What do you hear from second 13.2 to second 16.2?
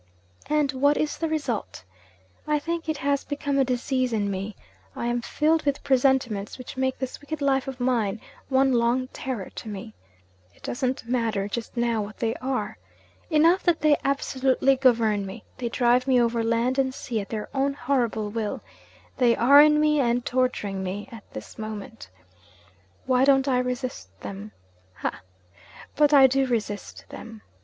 Enough that they absolutely govern me they drive me